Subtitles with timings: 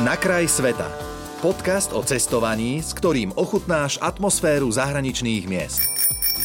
[0.00, 0.88] Na kraj sveta.
[1.44, 5.84] Podcast o cestovaní, s ktorým ochutnáš atmosféru zahraničných miest.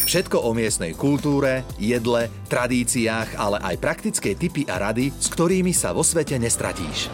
[0.04, 5.96] Všetko o miestnej kultúre, jedle, tradíciách, ale aj praktické tipy a rady, s ktorými sa
[5.96, 7.08] vo svete nestratíš.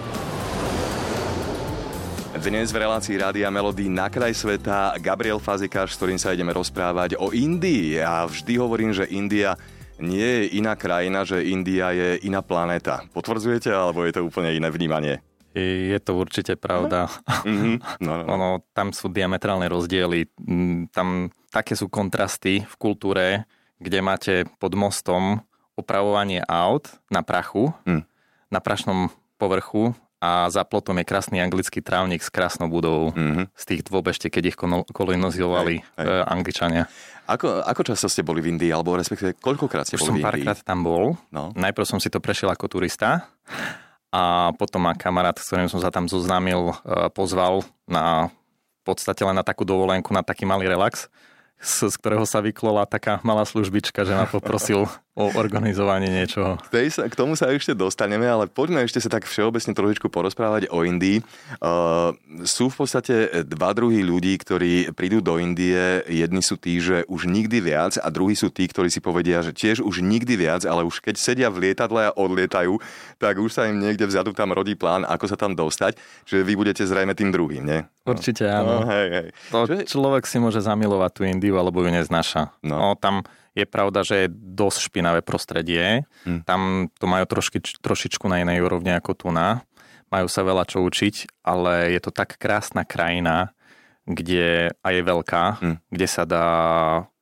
[2.41, 7.13] Dnes v relácii Rádia Melody na kraj sveta Gabriel Fazikáš, s ktorým sa ideme rozprávať
[7.21, 8.01] o Indii.
[8.01, 9.53] Ja vždy hovorím, že India
[10.01, 13.05] nie je iná krajina, že India je iná planéta.
[13.13, 15.21] Potvrdzujete, alebo je to úplne iné vnímanie?
[15.53, 17.13] Je to určite pravda.
[17.45, 18.01] Mm-hmm.
[18.01, 18.25] No, no.
[18.25, 20.25] ono, tam sú diametrálne rozdiely.
[20.41, 23.45] Mm, tam také sú kontrasty v kultúre,
[23.77, 25.45] kde máte pod mostom
[25.77, 28.03] opravovanie aut na prachu, mm.
[28.49, 33.51] na prašnom povrchu a za plotom je krásny anglický trávnik s krásnou budovou mm-hmm.
[33.51, 34.57] z tých dvoch ešte, keď ich
[34.95, 36.07] kolonizovali hej, hej.
[36.07, 36.87] E, Angličania.
[37.27, 40.59] Ako, ako často ste boli v Indii, alebo respektíve koľkokrát ste Už boli som párkrát
[40.63, 41.19] tam bol.
[41.27, 41.51] No.
[41.59, 43.27] Najprv som si to prešiel ako turista
[44.13, 48.29] a potom ma kamarát, s ktorým som sa tam zoznámil, e, pozval na
[48.85, 51.09] podstate len na takú dovolenku, na taký malý relax
[51.57, 56.57] z, z ktorého sa vyklola taká malá službička, že ma poprosil o organizovanie niečoho.
[56.73, 60.73] Tej sa, k tomu sa ešte dostaneme, ale poďme ešte sa tak všeobecne trošičku porozprávať
[60.73, 61.21] o Indii.
[61.61, 66.01] Uh, sú v podstate dva druhy ľudí, ktorí prídu do Indie.
[66.09, 69.53] Jedni sú tí, že už nikdy viac a druhí sú tí, ktorí si povedia, že
[69.53, 72.81] tiež už nikdy viac, ale už keď sedia v lietadle a odlietajú,
[73.21, 75.93] tak už sa im niekde vzadu tam rodí plán, ako sa tam dostať.
[76.25, 77.85] Čiže vy budete zrejme tým druhým, nie?
[78.03, 78.81] Určite áno.
[78.81, 79.27] No, hej, hej.
[79.53, 82.49] To človek si môže zamilovať tú Indiu, alebo ju neznáša.
[82.65, 82.81] No.
[82.81, 83.21] no tam
[83.53, 86.09] je pravda, že je dosť špinavé prostredie.
[86.25, 86.41] Hmm.
[86.43, 89.61] Tam to majú trošky, trošičku na inej úrovni ako tu na.
[90.09, 93.53] Majú sa veľa čo učiť, ale je to tak krásna krajina,
[94.05, 95.77] kde a je veľká, hmm.
[95.89, 96.47] kde sa dá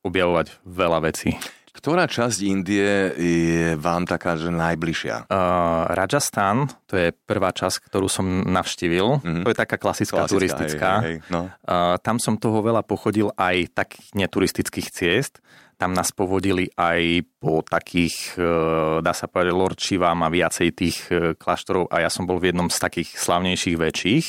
[0.01, 1.37] objavovať veľa vecí.
[1.71, 5.31] Ktorá časť Indie je vám taká, že najbližšia?
[5.31, 9.23] Uh, Rajasthan, to je prvá časť, ktorú som navštívil.
[9.23, 9.43] Mm-hmm.
[9.47, 10.91] To je taká klasická, klasická turistická.
[10.99, 11.47] Hej, hej, no.
[11.47, 15.39] uh, tam som toho veľa pochodil aj takých neturistických ciest.
[15.81, 21.33] Tam nás povodili aj po takých, uh, dá sa povedať, Lorčivám a viacej tých uh,
[21.33, 24.27] kláštorov a ja som bol v jednom z takých slavnejších väčších.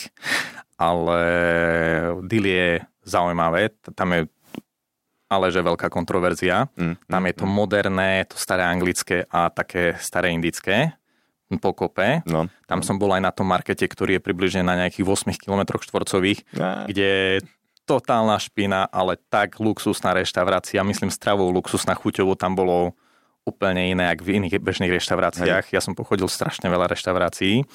[0.81, 1.21] Ale
[2.25, 2.71] Dili je
[3.05, 4.27] zaujímavé, tam je
[5.33, 6.69] ale že veľká kontroverzia.
[6.77, 7.53] Mm, Tam je to mm.
[7.53, 10.93] moderné, to staré anglické a také staré indické
[11.61, 12.25] pokope.
[12.25, 15.77] No, Tam som bol aj na tom markete, ktorý je približne na nejakých 8 km
[15.85, 16.49] štvorcových,
[16.89, 17.41] kde
[17.85, 22.95] totálna špina, ale tak luxusná reštaurácia, myslím stravou luxusná chuťovo tam bolo
[23.43, 25.67] úplne iné, ako v iných bežných reštauráciách.
[25.71, 25.75] Hej.
[25.75, 27.67] Ja som pochodil strašne veľa reštaurácií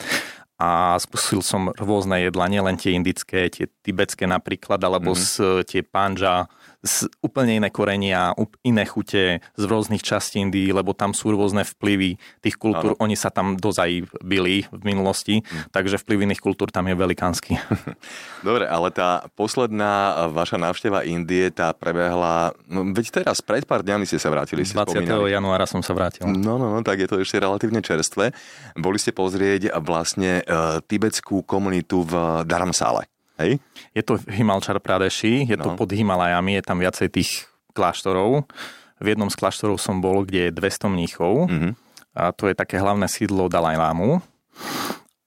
[0.58, 5.62] a skúsil som rôzne jedla, nielen tie indické, tie tibetské napríklad, alebo mm-hmm.
[5.62, 6.50] z, tie panja,
[6.82, 8.34] z úplne iné korenia,
[8.66, 12.98] iné chute z rôznych častí Indii, lebo tam sú rôzne vplyvy tých kultúr.
[12.98, 13.02] Ano.
[13.06, 15.70] Oni sa tam dozaj byli v minulosti, hmm.
[15.70, 17.62] takže vplyv iných kultúr tam je velikánsky.
[18.48, 24.10] Dobre, ale tá posledná vaša návšteva Indie, tá prebehla, no, veď teraz pred pár dňami
[24.10, 24.66] ste sa vrátili.
[24.66, 25.06] Ste 20.
[25.06, 25.38] Spomínali.
[25.38, 26.26] januára som sa vrátil.
[26.26, 28.34] No, no, no, tak je to ešte relatívne čerstvé.
[28.74, 30.47] Boli ste pozrieť vlastne
[30.88, 33.08] tibetskú komunitu v Dharamsale.
[33.38, 33.62] Hej?
[33.94, 35.64] Je to Himalčar Pradeši, je no.
[35.64, 37.46] to pod Himalajami, je tam viacej tých
[37.78, 38.50] kláštorov.
[38.98, 41.46] V jednom z kláštorov som bol, kde je 200 mníchov.
[41.46, 41.72] Mm-hmm.
[42.18, 44.26] A to je také hlavné sídlo Dalajlámu.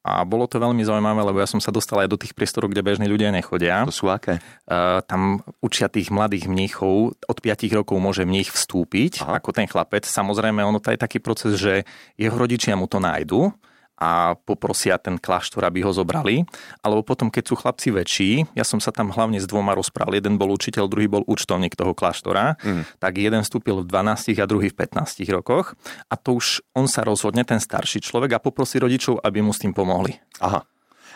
[0.01, 2.83] A bolo to veľmi zaujímavé, lebo ja som sa dostal aj do tých priestorov, kde
[2.83, 3.85] bežní ľudia nechodia.
[3.85, 4.41] To sú aké?
[4.65, 9.39] Uh, tam učia tých mladých mníchov, od 5 rokov môže mních vstúpiť, Aha.
[9.39, 10.09] ako ten chlapec.
[10.09, 11.85] Samozrejme, ono to je taký proces, že
[12.17, 13.53] jeho rodičia mu to nájdu
[14.01, 16.49] a poprosia ten kláštor, aby ho zobrali.
[16.81, 20.17] Alebo potom, keď sú chlapci väčší, ja som sa tam hlavne s dvoma rozprával.
[20.17, 22.57] Jeden bol učiteľ, druhý bol účtovník toho kláštora.
[22.65, 22.89] Mm.
[22.97, 25.77] Tak jeden vstúpil v 12 a druhý v 15 rokoch.
[26.09, 29.61] A to už on sa rozhodne, ten starší človek, a poprosí rodičov, aby mu s
[29.61, 30.17] tým pomohli.
[30.41, 30.65] Aha.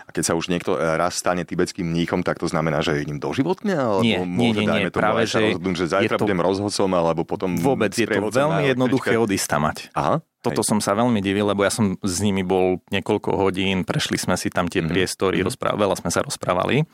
[0.04, 3.16] A keď sa už niekto raz stane tibetským mníchom, tak to znamená, že je ním
[3.16, 3.72] doživotne?
[3.72, 6.25] Alebo nie, nie, nie, nie, tomu, práve, že rozhodnúť, že zajtra to...
[6.28, 7.56] budem rozhodcom, alebo potom...
[7.56, 9.76] Vôbec, je to veľmi jednoduché odísť mať.
[9.97, 10.20] Aha.
[10.44, 10.69] Toto Hej.
[10.69, 14.53] som sa veľmi divil, lebo ja som s nimi bol niekoľko hodín, prešli sme si
[14.53, 14.93] tam tie mm-hmm.
[14.93, 15.49] priestory, mm-hmm.
[15.49, 16.84] Rozpráv- veľa sme sa rozprávali.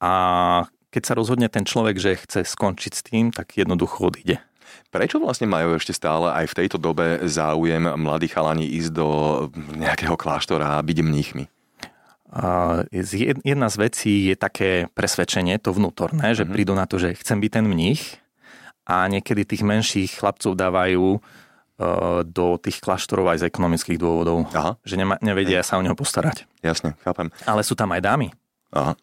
[0.00, 0.12] A
[0.88, 4.40] keď sa rozhodne ten človek, že chce skončiť s tým, tak jednoducho odíde.
[4.88, 9.08] Prečo vlastne majú ešte stále aj v tejto dobe záujem mladí chalani ísť do
[9.76, 11.44] nejakého kláštora a byť mníchmi?
[13.42, 16.54] Jedna z vecí je také presvedčenie, to vnútorné, že mm-hmm.
[16.54, 18.20] prídu na to, že chcem byť ten mních
[18.84, 21.20] a niekedy tých menších chlapcov dávajú
[21.78, 24.50] Eh, do tých kláštorov aj z ekonomických dôvodov.
[24.50, 24.74] Aha.
[24.82, 25.70] Že nema, nevedia Hej.
[25.70, 26.42] sa o neho postarať.
[26.58, 27.30] Jasne, chápem.
[27.46, 28.34] Ale sú tam aj dámy.
[28.74, 28.98] Aha.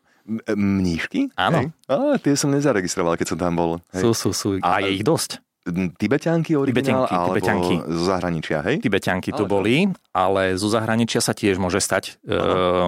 [0.52, 1.32] Mníšky?
[1.40, 1.64] Áno.
[1.64, 1.68] Hej.
[1.88, 3.72] A, tie som nezaregistroval, keď som tam bol.
[3.96, 4.04] Hej.
[4.04, 4.50] Sú, sú, sú.
[4.60, 5.40] A, a je ich dosť.
[5.74, 7.76] Tibetianky originál, Tibetanky, alebo Tibetanky.
[7.90, 8.76] zo zahraničia, hej?
[8.86, 9.76] Tibetianky to ale boli,
[10.14, 12.38] ale zo zahraničia sa tiež môže stať e,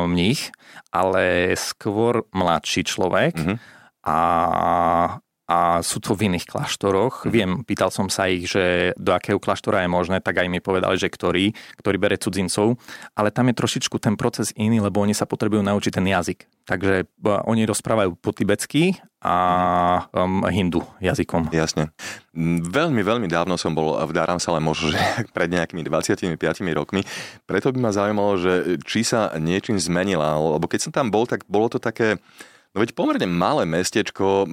[0.06, 0.54] mních,
[0.94, 3.34] ale skôr mladší človek.
[3.34, 3.58] Uh-huh.
[4.06, 4.18] A
[5.48, 7.24] a sú to v iných kláštoroch.
[7.24, 7.32] Mm.
[7.32, 11.00] Viem, pýtal som sa ich, že do akého kláštora je možné, tak aj mi povedali,
[11.00, 12.76] že ktorý, ktorý bere cudzincov,
[13.16, 16.68] ale tam je trošičku ten proces iný, lebo oni sa potrebujú naučiť ten jazyk.
[16.68, 19.36] Takže oni rozprávajú po tibetsky a
[20.12, 21.56] um, hindu jazykom.
[21.56, 21.96] Jasne.
[22.68, 25.00] Veľmi, veľmi dávno som bol v Dharamsale, možno že
[25.36, 26.36] pred nejakými 25
[26.76, 27.08] rokmi.
[27.48, 31.48] Preto by ma zaujímalo, že či sa niečím zmenila, lebo keď som tam bol, tak
[31.48, 32.20] bolo to také
[32.78, 34.46] No veď pomerne malé mestečko,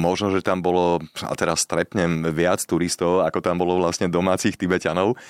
[0.00, 5.20] možno, že tam bolo, a teraz strepnem, viac turistov, ako tam bolo vlastne domácich Tibetanov.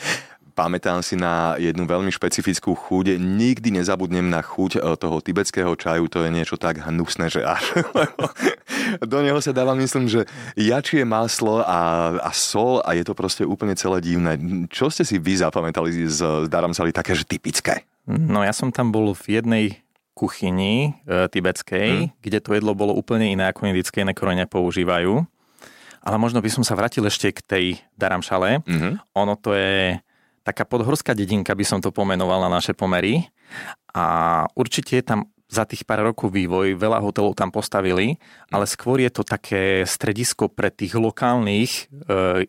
[0.55, 3.19] Pamätám si na jednu veľmi špecifickú chuť.
[3.19, 6.07] Nikdy nezabudnem na chuť e, toho tibetského čaju.
[6.07, 7.83] To je niečo tak hnusné, že až...
[9.11, 13.43] Do neho sa dáva, myslím, že jačie maslo a, a sol a je to proste
[13.43, 14.39] úplne celé divné.
[14.71, 17.83] Čo ste si vy zapamätali z, z Daramsali také, že typické?
[18.07, 19.65] No ja som tam bol v jednej
[20.19, 22.19] kuchyni e, tibetskej, hmm.
[22.19, 25.23] kde to jedlo bolo úplne iné ako indické, iné korene používajú.
[26.03, 27.67] Ale možno by som sa vrátil ešte k tej
[27.99, 28.63] Daramšale.
[28.63, 28.93] Mm-hmm.
[29.19, 29.99] Ono to je
[30.47, 33.29] taká podhorská dedinka, by som to pomenoval na naše pomery.
[33.93, 38.21] A určite je tam za tých pár rokov vývoj, veľa hotelov tam postavili,
[38.53, 41.83] ale skôr je to také stredisko pre tých lokálnych e,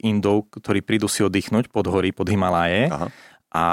[0.03, 2.91] Indov, ktorí prídu si oddychnúť pod hory, pod Himalaje.
[2.91, 3.07] Aha.
[3.49, 3.63] A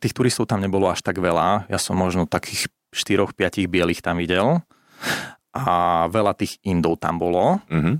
[0.00, 1.68] tých turistov tam nebolo až tak veľa.
[1.70, 4.64] Ja som možno takých 4-5 bielých tam videl
[5.56, 5.64] a
[6.12, 7.60] veľa tých Indov tam bolo.
[7.68, 7.96] Uh-huh,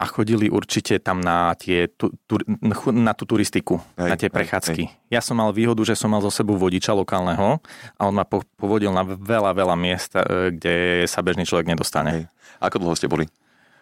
[0.00, 2.40] A chodili určite tam na, tie, tu, tu,
[2.88, 4.84] na tú turistiku, hej, na tie prechádzky.
[4.88, 5.12] Hej, hej.
[5.12, 7.60] Ja som mal výhodu, že som mal zo sebou vodiča lokálneho
[7.96, 12.10] a on ma po, povodil na veľa, veľa miest, e, kde sa bežný človek nedostane.
[12.16, 12.22] Hej.
[12.64, 13.28] Ako dlho ste boli?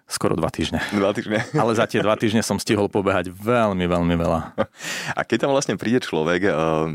[0.09, 0.81] Skoro dva týždne.
[0.89, 1.45] Dva týždne.
[1.61, 4.41] Ale za tie dva týždne som stihol pobehať veľmi, veľmi veľa.
[5.13, 6.53] A keď tam vlastne príde človek, eh,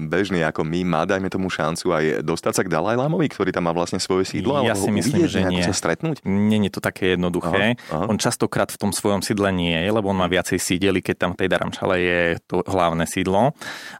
[0.09, 3.69] bežný ako my, má dajme tomu šancu aj dostať sa k Dalaj Lámovi, ktorý tam
[3.69, 4.65] má vlastne svoje sídlo?
[4.65, 5.61] Ja si myslím, že nie.
[5.61, 6.25] sa stretnúť?
[6.25, 7.77] Je to také jednoduché.
[7.77, 8.05] Aha, aha.
[8.09, 11.31] On častokrát v tom svojom sídle nie je, lebo on má viacej sídeli, keď tam
[11.37, 13.53] v tej Daramčale je to hlavné sídlo.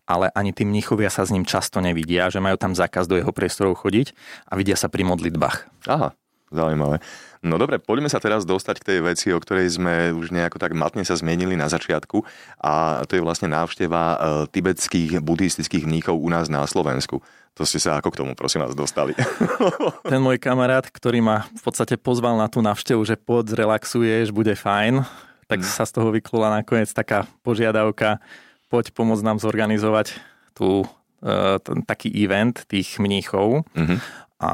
[0.10, 3.30] Ale ani tí mnichovia sa s ním často nevidia, že majú tam zákaz do jeho
[3.30, 4.18] priestorov chodiť
[4.50, 5.86] a vidia sa pri modlitbách.
[5.86, 6.18] Aha,
[6.54, 6.98] zaujímavé.
[7.44, 10.72] No dobre, poďme sa teraz dostať k tej veci, o ktorej sme už nejako tak
[10.72, 12.24] matne sa zmienili na začiatku
[12.64, 14.18] a to je vlastne návšteva e,
[14.48, 17.20] tibetských buddhistických mníchov u nás na Slovensku.
[17.60, 19.12] To ste sa ako k tomu, prosím vás, dostali?
[20.08, 24.56] Ten môj kamarát, ktorý ma v podstate pozval na tú návštevu, že poď, zrelaxuješ, bude
[24.56, 25.04] fajn,
[25.52, 25.68] tak mm.
[25.68, 28.24] sa z toho vyklula nakoniec taká požiadavka,
[28.72, 30.16] poď pomôcť nám zorganizovať
[30.56, 30.88] tú,
[31.88, 33.64] taký event tých mníchov.
[33.74, 34.54] Mm-hmm a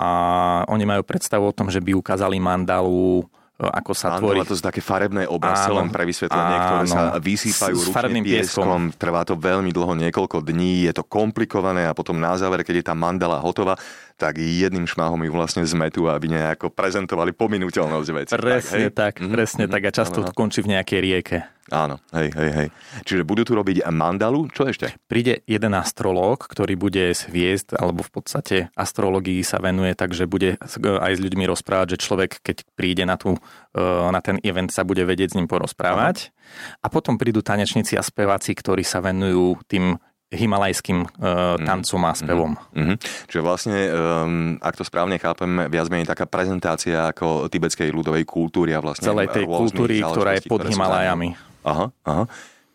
[0.69, 3.25] oni majú predstavu o tom, že by ukázali mandalu
[3.57, 4.45] e, ako sa Áno, tvorí.
[4.45, 8.94] to sú také farebné obrazce, len pre vysvetlenie, ktoré sa vysýpajú s, ručne pieskom.
[8.94, 12.86] Trvá to veľmi dlho, niekoľko dní, je to komplikované a potom na záver, keď je
[12.86, 13.81] tá mandala hotová,
[14.13, 18.31] tak jedným šmáhom ju vlastne zmetú, aby nejako prezentovali pominuteľnosť veci.
[18.38, 19.33] Presne tak, tak mm-hmm.
[19.33, 19.74] presne mm-hmm.
[19.74, 21.38] tak a často to končí v nejakej rieke.
[21.69, 22.68] Áno, hej, hej, hej.
[23.06, 24.98] Čiže budú tu robiť mandalu, čo ešte?
[25.06, 30.57] Príde jeden astrológ, ktorý bude z hviezd, alebo v podstate astrológii sa venuje, takže bude
[30.81, 33.38] aj s ľuďmi rozprávať, že človek, keď príde na, tú,
[33.74, 36.30] e, na ten event, sa bude vedieť s ním porozprávať.
[36.30, 36.33] Aha.
[36.81, 42.54] A potom prídu tanečníci a speváci, ktorí sa venujú tým himalajským uh, tancom a spevom.
[42.77, 42.98] Mm-hmm.
[43.33, 48.78] Čiže vlastne, um, ak to správne chápem, viac menej taká prezentácia ako tibetskej ľudovej kultúry
[48.78, 51.48] a vlastne celej tej kultúry, ktorá je pod Himalajami.
[51.69, 52.26] Aha, aha.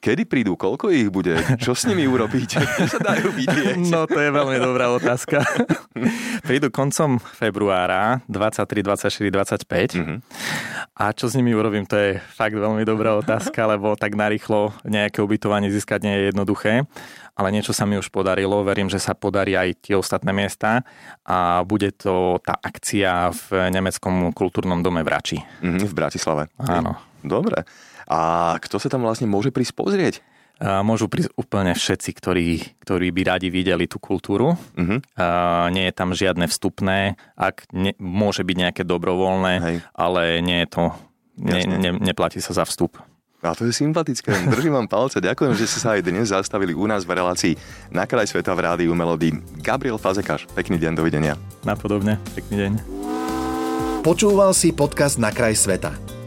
[0.04, 0.52] Kedy prídu?
[0.52, 1.32] Koľko ich bude?
[1.56, 2.60] Čo s nimi urobíte?
[2.76, 3.88] Kde sa dajú vidieť?
[3.88, 5.40] No to je veľmi dobrá otázka.
[6.46, 9.96] prídu koncom februára 23, 24, 25.
[9.96, 10.18] Mm-hmm.
[11.00, 15.24] A čo s nimi urobím, to je fakt veľmi dobrá otázka, lebo tak narýchlo nejaké
[15.24, 16.84] ubytovanie získať nie je jednoduché.
[17.32, 20.84] Ale niečo sa mi už podarilo, verím, že sa podarí aj tie ostatné miesta
[21.24, 25.38] a bude to tá akcia v nemeckom kultúrnom dome v Rači.
[25.40, 26.42] Mm-hmm, v Bratislave.
[26.60, 27.13] Áno.
[27.24, 27.64] Dobre.
[28.04, 30.14] A kto sa tam vlastne môže prísť pozrieť?
[30.62, 34.54] A môžu prísť úplne všetci, ktorí, ktorí by radi videli tú kultúru.
[34.54, 34.98] Uh-huh.
[35.18, 39.76] A nie je tam žiadne vstupné, ak ne, môže byť nejaké dobrovoľné, Hej.
[39.98, 40.84] ale nie je to,
[41.42, 43.02] ne, ne, neplatí sa za vstup.
[43.44, 44.32] A to je sympatické.
[44.48, 45.20] Držím vám palce.
[45.20, 47.54] Ďakujem, že ste sa aj dnes zastavili u nás v relácii
[47.92, 49.36] Na kraj sveta v rádiu Melody.
[49.60, 51.36] Gabriel Fazekáš, pekný deň, dovidenia.
[51.60, 52.72] Napodobne, pekný deň.
[54.00, 56.03] Počúval si podcast Na kraj sveta.